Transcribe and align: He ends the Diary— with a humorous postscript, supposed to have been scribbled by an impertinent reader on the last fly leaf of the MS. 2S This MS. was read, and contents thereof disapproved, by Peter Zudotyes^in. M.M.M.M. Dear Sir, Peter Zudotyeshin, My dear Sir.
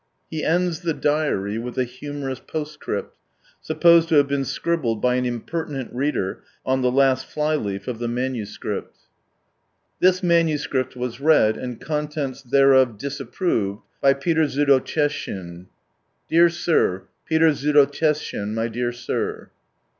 He 0.31 0.43
ends 0.43 0.79
the 0.79 0.95
Diary— 0.95 1.59
with 1.59 1.77
a 1.77 1.83
humorous 1.83 2.39
postscript, 2.39 3.15
supposed 3.61 4.09
to 4.09 4.15
have 4.15 4.27
been 4.27 4.45
scribbled 4.45 4.99
by 4.99 5.13
an 5.13 5.27
impertinent 5.27 5.93
reader 5.93 6.41
on 6.65 6.81
the 6.81 6.89
last 6.89 7.27
fly 7.27 7.55
leaf 7.55 7.87
of 7.87 7.99
the 7.99 8.07
MS. 8.07 8.57
2S 8.57 8.85
This 9.99 10.23
MS. 10.23 10.67
was 10.95 11.19
read, 11.19 11.55
and 11.55 11.79
contents 11.79 12.41
thereof 12.41 12.97
disapproved, 12.97 13.83
by 14.01 14.13
Peter 14.15 14.45
Zudotyes^in. 14.47 15.37
M.M.M.M. 15.37 15.67
Dear 16.27 16.49
Sir, 16.49 17.03
Peter 17.29 17.53
Zudotyeshin, 17.53 18.55
My 18.55 18.67
dear 18.69 18.91
Sir. 18.91 19.51